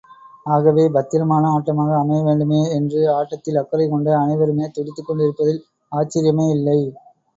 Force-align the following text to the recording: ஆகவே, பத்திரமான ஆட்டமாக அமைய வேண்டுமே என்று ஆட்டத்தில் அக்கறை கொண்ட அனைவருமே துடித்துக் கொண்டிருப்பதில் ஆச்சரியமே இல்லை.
ஆகவே, 0.45 0.83
பத்திரமான 0.89 1.51
ஆட்டமாக 1.51 1.91
அமைய 1.97 2.21
வேண்டுமே 2.23 2.61
என்று 2.71 3.01
ஆட்டத்தில் 3.11 3.59
அக்கறை 3.61 3.87
கொண்ட 3.89 4.17
அனைவருமே 4.17 4.67
துடித்துக் 4.71 5.07
கொண்டிருப்பதில் 5.07 5.61
ஆச்சரியமே 5.91 6.47
இல்லை. 6.49 6.79